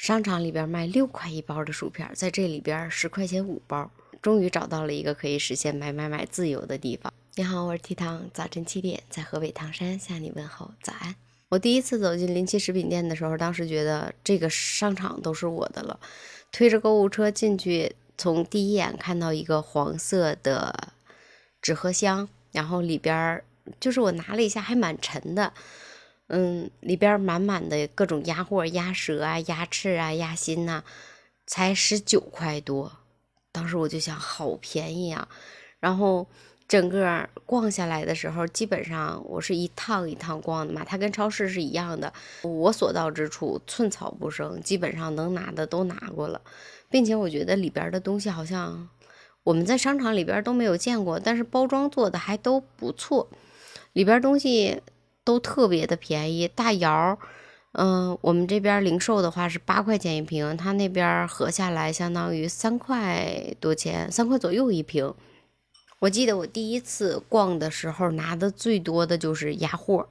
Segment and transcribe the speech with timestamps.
[0.00, 3.90] 商场里边卖六块一包的薯片，在这里边十块钱五包。
[4.22, 7.12] 终于找到了一个可以实现买买买自由的地方。
[7.34, 11.14] 你好，我是 T 糖，早晨七点在河北唐山向你问候早安。
[11.50, 16.00] 我第一次走进临期食品店的时候，当时觉得这个商场都是我的了。
[16.50, 20.94] 推着购物车进去，从第一眼看到一个黄色的
[21.60, 23.44] 纸盒箱，然后里边
[23.78, 25.52] 就是我拿了一下，还蛮沉的。
[26.32, 30.84] 嗯，里边满满的各种鸭货、鸭舌啊、鸭翅啊、鸭心呐，
[31.44, 32.92] 才十九块多。
[33.50, 35.26] 当时我就想，好便宜啊！
[35.80, 36.24] 然后
[36.68, 42.12] 整个逛下来的时候，基本上我是一趟一趟逛的嘛，它跟超市是一样的。
[42.42, 46.40] 我所到之处，寸草不生，基本上能拿的都拿过了，
[46.88, 48.88] 并且我觉得里边的东西好像
[49.42, 53.28] 我们在商场里边都没有见过，但是包装做的还都不错，
[53.94, 54.80] 里边东西。
[55.24, 57.18] 都特别的便宜，大窑，
[57.72, 65.12] 嗯，我们这边零售的话是八块钱一瓶，他那边合下来相当于三块多钱，三块左右一瓶。
[66.00, 70.08] 我记得我第一次逛的时候拿的最多的就是鸭货，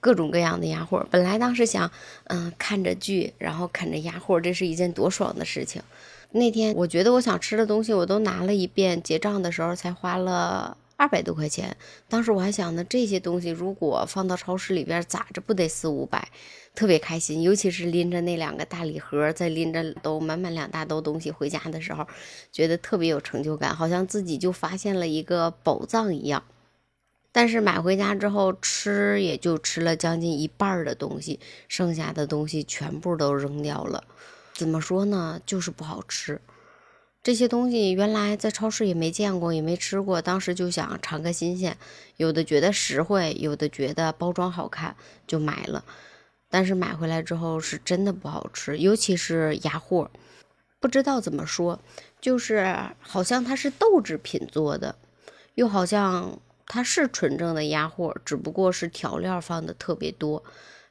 [0.00, 1.06] 各种各样的鸭货。
[1.10, 1.90] 本来当时想，
[2.24, 5.82] 嗯，看着剧，然后啃着鸭货，这是一件多爽的事情。
[6.32, 10.76] 那天我觉得我想吃的东西我都拿了一遍，结账的时候才花了。
[11.00, 11.74] 二百多块钱，
[12.10, 16.28] 当时我还想呢，这些东西如果放到超市里边，咋着不得四五百？
[16.74, 22.06] 特别开心，尤其是拎着那两个大礼盒，再拎着都满满两大兜东西回家的时候，
[22.52, 26.44] 觉得特别有成就感，好像自己就发现了一个宝藏一样。
[27.32, 34.04] 但是买回家之后吃，也就吃了将近一半的东西，剩下的东西全部都扔掉了。
[34.52, 35.40] 怎么说呢？
[35.46, 36.42] 就是不好吃。
[37.22, 41.76] 这些东西原来在超市也没见过，也没吃过，当时就想尝个新鲜。
[42.16, 45.84] 有的觉得实惠，有的觉得包装好看，就买了。
[46.48, 50.10] 但是买回来之后是真的不好吃，尤其是鸭货，
[50.80, 51.78] 不知道怎么说，
[52.22, 54.96] 就是好像它是豆制品做的，
[55.56, 60.42] 又好像它是纯正的鸭货，只不过是调料放的特别多，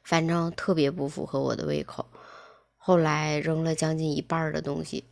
[0.04, 2.06] 反正特别不符合我的胃口。
[2.76, 5.02] 后来扔了将近一半的东西。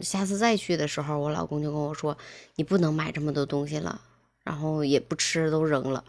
[0.00, 2.16] 下次再去的时候，我老公就跟我说
[2.56, 4.00] ：“你不能买这么多东西了，
[4.44, 6.04] 然后也不吃，都扔了。”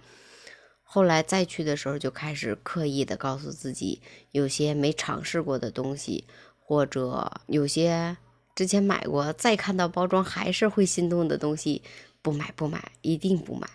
[0.84, 4.02] 后来再去的时候，就开始刻意的告诉自己，
[4.32, 6.26] 有些没尝试过的东西，
[6.60, 8.18] 或者有些
[8.56, 11.84] 之前买过，再看到包装还是会心动的东西，
[12.22, 13.68] 不买不买，一定不买。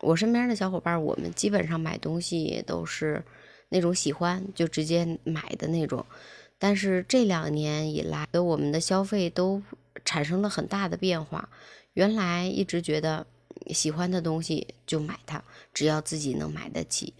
[0.00, 3.22] 我身边的小伙伴，我们基本上买东西都是
[3.68, 6.04] 那种喜欢就直接买的那种。
[6.62, 9.60] 但是这两年以来，我们的消费都
[10.04, 11.48] 产生了很大的变化。
[11.94, 13.26] 原来一直觉得
[13.70, 15.42] 喜欢的东西就买它，
[15.74, 17.14] 只要自己能买得起。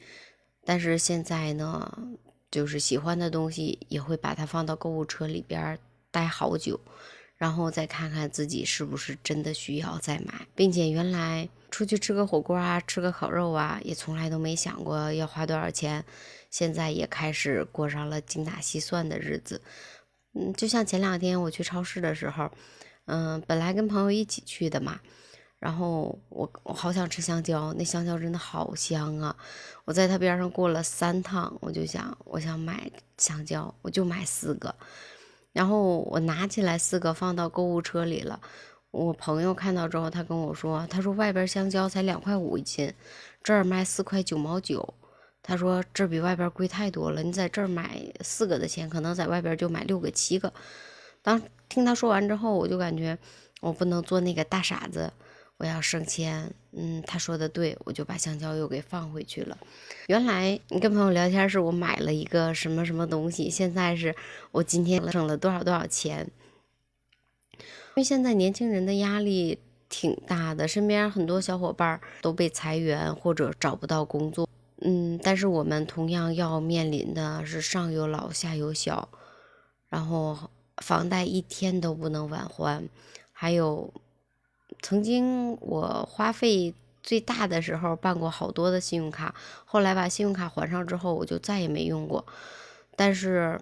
[0.65, 1.93] 但是现在呢，
[2.53, 5.77] 就是喜欢的东西也会把它放到购物车里边
[6.13, 6.79] 待好久，
[7.43, 11.49] 然后再看看自己是不是真的需要再买，并且原来。
[11.73, 16.05] 出去吃个火锅啊，吃个烤肉啊，也从来都没想过要花多少钱。
[16.51, 19.63] 现在也开始过上了精打细算的日子。
[20.35, 22.51] 嗯，就像前两天我去超市的时候，
[23.07, 25.01] 嗯，本来跟朋友一起去的嘛，
[25.59, 29.35] 然后我我好想吃香蕉，那香蕉真的好香啊！
[29.87, 34.75] 我在他边上过了三趟，我就想我想买香蕉，我就买四个，
[35.53, 38.41] 然后我拿起来四个放到购物车里了。
[38.91, 42.93] 我朋友看到之后，他跟我说：“他说外边香蕉才两块五一斤，
[43.43, 44.95] 这儿卖四块九毛九。
[45.43, 47.23] 他说这比外边贵太多了。
[47.23, 50.53] 你在这儿买四个的钱，可能在外边就买六个七个。”
[51.23, 53.17] 当听他说完之后，我就感觉
[53.61, 55.13] 我不能做那个大傻子，
[55.59, 56.53] 我要省钱。
[56.73, 59.59] 嗯，他说的对，我就把香蕉又给放回去了。
[60.07, 64.15] 原来你跟朋友聊天是我买了一个什么什么东西，现在是
[64.51, 66.31] 我今天省了多少多少钱。
[67.59, 69.59] 因为现在年轻人的压力
[69.91, 74.49] 挺大的，身边很多小伙伴都被裁员或者找不到工作，
[74.81, 79.11] 嗯，但是我们同样要面临的是上有老下有小，
[79.91, 82.89] 然后房贷一天都不能晚还，
[83.31, 83.93] 还有
[84.81, 86.73] 曾经我花费
[87.03, 89.35] 最大的时候办过好多的信用卡，
[89.65, 92.25] 后来把信用卡还上之后，我就再也没用过，
[92.97, 93.61] 但是。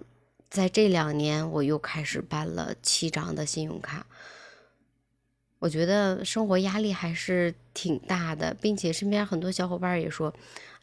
[0.51, 4.05] 在这两年，我又开始办了七张的信用卡。
[5.59, 10.33] 我觉得生活压力还是挺大的，并且身边很多小伙伴也说：“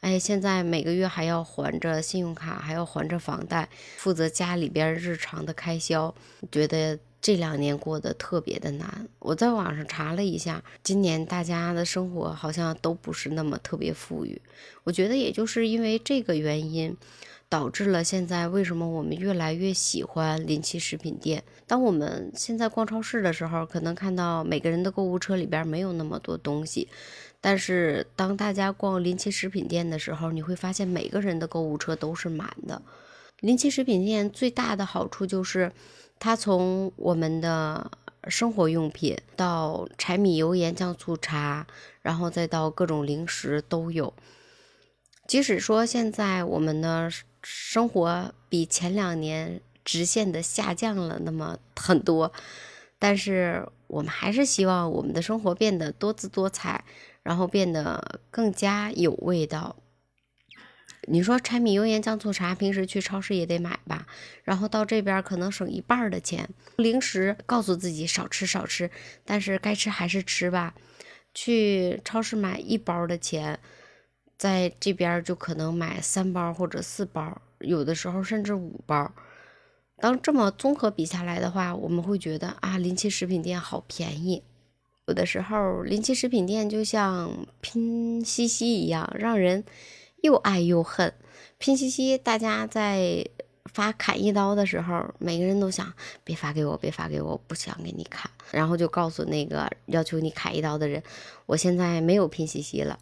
[0.01, 6.15] 哎，现在每个月还要还着信用卡，还要还着房贷，负责家里边日常的开销。”
[6.51, 9.09] 觉得这两年过得特别的难。
[9.19, 14.41] 我在网上查了一下，今年大家的生活好像都不是那么特别富裕。
[14.85, 16.97] 我觉得也就是因为这个原因。
[17.51, 21.43] 导致了现在为什么我们越来越喜欢临期食品店。
[21.67, 26.89] 当我们现在逛超市的时候，可能看到每个人的购物车里边没有那么多东西，
[27.41, 32.83] 但是当大家逛临期食品店的时候，你会发现每个人的购物车都是满的。
[33.41, 35.73] 临期食品店最大的好处就是，
[36.21, 37.91] 它从我们的
[38.29, 41.67] 生活用品到柴米油盐酱醋茶，
[42.03, 44.13] 然后再到各种零食都有。
[45.27, 47.11] 即使说现在我们的
[47.43, 52.33] 生活比前两年直线的下降了那么很多，
[52.99, 56.85] 但是我们还是希望我们的生活变得多姿多彩，
[57.23, 59.77] 然后变得更加有味道。
[61.03, 64.07] 你说柴米油盐酱醋茶，平时去超市也得买吧，
[64.45, 66.49] 然后到这边可能省一半的钱。
[66.77, 68.91] 零食告诉自己少吃少吃，
[69.25, 70.75] 但是该吃还是吃吧。
[71.35, 73.59] 去超市买一包的钱。
[74.37, 79.13] 在这边就可能买三包或者四包，有的时候甚至五包。
[79.97, 84.45] 当这么综合比下来的话，我们会觉得啊，临期食品店好便宜。
[85.07, 89.65] 有的时候，临期食品店就像拼夕夕一样，让人
[90.23, 91.13] 又爱又恨。
[91.59, 93.27] 拼夕夕，大家在
[93.65, 95.93] 发砍一刀的时候，每个人都想
[96.25, 98.31] 别发给我，别发给我，不想给你砍。
[98.51, 101.03] 然后就告诉那个要求你砍一刀的人，
[101.47, 102.99] 我现在没有拼夕夕了。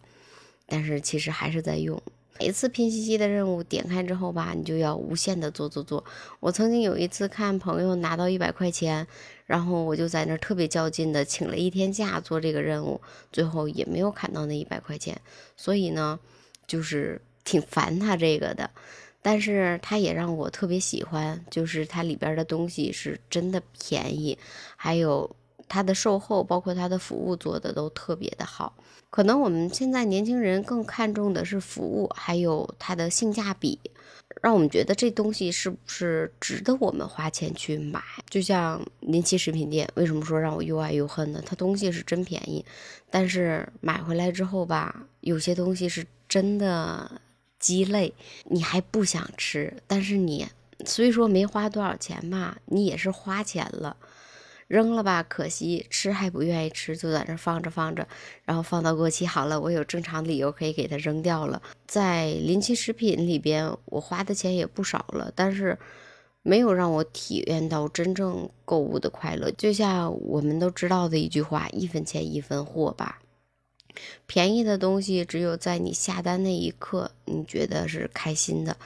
[0.65, 2.01] 但是其实还是在用。
[2.39, 6.03] 每次拼夕夕的任务点开之后吧，你就要无限的做做做。
[6.39, 9.07] 我曾经有一次看朋友拿到一百块钱，
[9.47, 15.19] 然后我就在那儿特别较劲的请了一天假做这个任务，最后也没有砍到那一百块钱。
[15.55, 16.19] 所以呢，
[16.67, 18.69] 就是挺烦他这个的，
[19.21, 24.37] 但是他也让我特别喜欢，就是它里边的东西是真的便宜，
[24.75, 25.35] 还有
[25.67, 28.75] 它的售后，包括它的服务做的都特别的好。
[29.09, 33.79] 可能我们现在年轻人更看重的是服务，还有它的性价比，
[34.41, 38.01] 让我们觉得这东西是不是值得我们花钱去买？
[38.29, 41.41] 就像临期食品店，为什么说让我又爱又恨呢？
[41.45, 42.63] 它东西是真便宜，
[43.09, 47.21] 但是买回来之后吧，有些东西是真的
[47.59, 48.13] 鸡肋，
[48.45, 50.47] 你还不想吃，但是你
[50.85, 53.97] 虽说没花多少钱吧，你也是花钱了。
[54.67, 58.05] 扔了吧，可惜吃还不愿意吃，就在那放着放着，
[58.43, 61.61] 然后放到过期好了，我有正常理由可以给它扔掉了。
[61.85, 65.79] 在临期食品里边，我花的钱也不少了，但是
[66.41, 69.49] 没有让我体验到真正购物的快乐。
[69.51, 73.21] 就像我们都知道的一句话：“一分钱一分货吧。”
[74.25, 78.77] 便宜的东西只有在你下单那一刻，你觉得是开心的，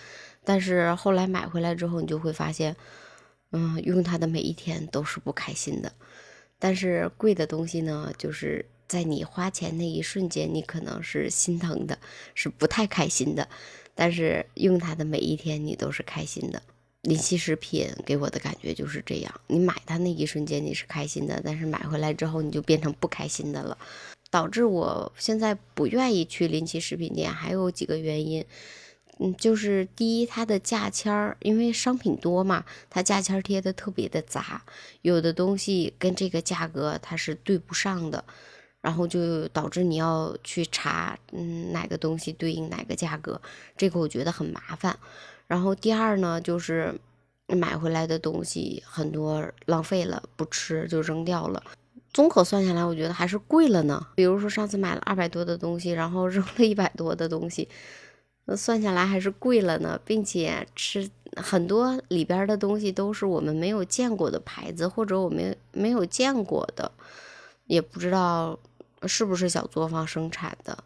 [0.43, 2.75] 但是后来买回来之后，你就会发现。
[3.53, 5.91] 嗯，用它的每一天都是不开心的，
[6.57, 11.99] 但是贵的东西呢，就是在你花钱那一瞬间，你可能是心疼的，
[12.33, 13.45] 是不太开心的，
[13.93, 16.63] 但是用它的每一天，你都是开心的。
[17.01, 23.77] 临期食品给我的感觉就是这样，你买它那一瞬间你是开心的，但是买回来之后你就变成不开心的了，
[24.31, 28.43] 导致我现在不愿意去临期食品店，还有几个原因。
[29.19, 34.63] 嗯，就是第一，它的价签儿，因为商品多嘛，它价签贴的特别的杂，
[35.03, 38.23] 有的东西跟这个价格它是对不上的，
[38.81, 43.39] 然后就导致你要去查，嗯，哪个东西对应哪个价格，
[43.77, 44.97] 这个我觉得很麻烦。
[45.45, 46.91] 然后第二呢，就是
[47.45, 51.61] 买回来的东西很多浪费了，不吃就扔掉了。
[52.13, 54.07] 综合算下来，我觉得还是贵了呢。
[54.15, 57.67] 比如说上次买了二百多的东西，然后扔了一百多的东西。
[58.45, 66.91] 那算下来还是贵了呢，并且吃很多里边的东西都是我们没有见过的牌子，或者我们没有见过的，
[67.67, 68.57] 也不知道
[69.05, 70.83] 是不是小作坊生产的。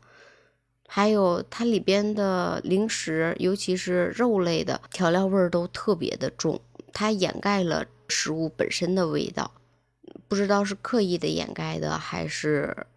[0.88, 6.62] 还有它里边的零食，尤其是肉类的调料味儿都特别的重，
[6.94, 9.50] 它掩盖了食物本身的味道，
[10.28, 12.88] 不知道是刻意的掩盖的，还是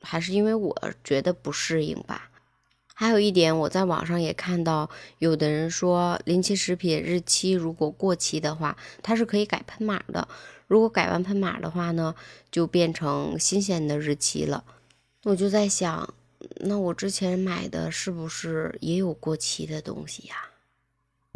[0.00, 2.30] 还是因为我觉得不适应吧。
[2.94, 4.88] 还有一点，我在网上也看到，
[5.18, 10.26] 有的人说临期食品日期如果过期的话，它是可以改喷码的。
[10.66, 12.14] 如果改完喷码的话呢，
[12.50, 14.64] 就变成新鲜的日期了。
[15.24, 16.14] 我就在想，
[16.60, 20.36] 那我之前买的是不是也有过期的东西呀？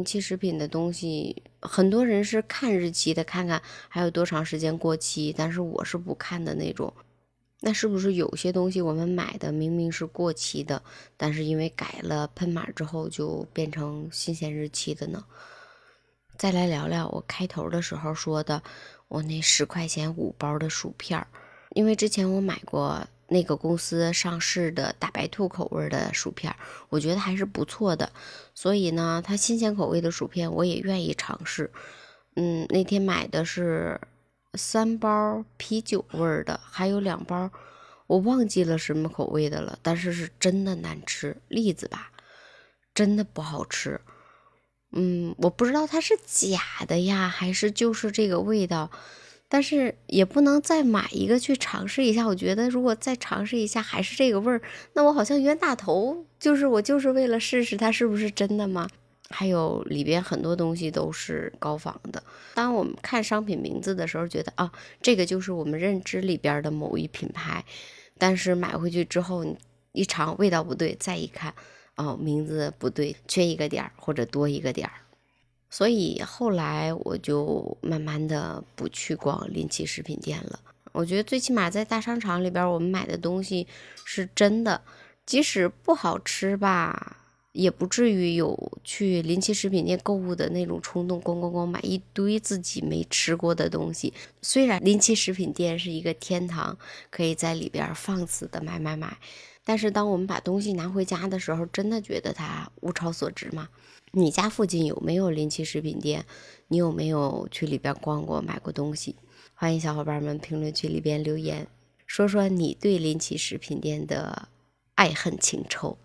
[0.03, 6.93] 期食品的东西，很多人是看日期的，看看还有多长时间过期，但是我是不看的那种。
[7.63, 10.81] 那是不是有些东西我们买的明明是过期的，
[11.15, 15.23] 但是因为改了喷码之后就变成新鲜日期的呢？
[16.37, 18.63] 再来聊聊我开头的时候说的，
[19.07, 21.27] 我那十块钱五包的薯片儿，
[21.75, 26.53] 因为之前我买过那个公司上市的大白兔口味的薯片，
[26.89, 28.11] 我觉得还是不错的。
[28.53, 31.71] 所以呢，它新鲜口味的薯片我也愿意尝试。
[32.35, 33.99] 嗯，那天买的是
[34.55, 37.49] 三包啤酒味的，还有两包
[38.07, 42.11] 我忘记了什么口味的了，但是是真的难吃，栗子吧，
[42.93, 44.01] 真的不好吃。
[44.91, 48.91] 嗯，我不知道它是假的呀，还是就是这个味道，
[49.51, 52.25] 但是也不能再买一个去尝试一下。
[52.25, 54.61] 我觉得如果再尝试一下还是这个味儿，
[54.93, 58.87] 那我好像冤大头，就是我就是为了试试它是不是真的吗？
[59.29, 62.23] 还有里边很多东西都是高仿的。
[62.53, 67.65] 当我们看商品名字的时候，觉得啊，这个就是我们认知里边的某一品牌，
[68.17, 69.45] 但是买回去之后
[69.91, 71.53] 一尝味道不对，再一看。
[71.97, 74.93] 哦，名字不对，缺一个点儿或者多一个点儿，
[75.71, 80.59] 所以后来我就慢慢的不去逛临期食品店了。
[80.91, 83.65] 我觉得最起码在大商场里边，我们买的东西
[84.03, 84.81] 是真的，
[85.25, 87.15] 即使不好吃吧，
[87.53, 94.13] 也不至于有去临期食品店购物的那种冲动，咣咣咣买一堆自己没吃过的东西。
[94.41, 96.77] 虽然临期食品店是一个天堂，
[97.09, 99.17] 可以在里边放肆的买买买。
[99.63, 103.69] 但是当我们把东西拿回家的时候，真的觉得它物超所值吗？
[104.11, 106.25] 你家附近有没有临期食品店？
[106.67, 109.15] 你有没有去里边逛过、买过东西？
[109.53, 111.67] 欢迎小伙伴们评论区里边留言，
[112.07, 114.49] 说说你对临期食品店的
[114.95, 115.97] 爱恨情仇。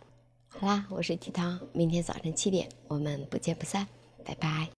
[0.48, 3.86] 好啦，我是提汤，明天早晨七点我们不见不散，
[4.24, 4.68] 拜拜。